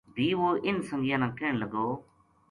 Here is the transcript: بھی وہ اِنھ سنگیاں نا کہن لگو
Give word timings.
بھی 0.13 0.27
وہ 0.39 0.49
اِنھ 0.65 0.83
سنگیاں 0.89 1.19
نا 1.21 1.27
کہن 1.37 1.53
لگو 1.61 1.87